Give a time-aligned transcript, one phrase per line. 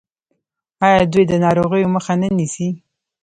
[0.85, 2.67] آیا دوی د ناروغیو مخه نه نیسي؟